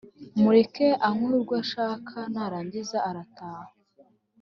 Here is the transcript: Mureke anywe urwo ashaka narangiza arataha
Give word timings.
Mureke 0.41 0.87
anywe 1.07 1.25
urwo 1.35 1.53
ashaka 1.63 2.15
narangiza 2.33 2.97
arataha 3.09 3.71